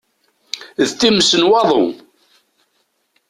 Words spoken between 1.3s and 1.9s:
n waḍu!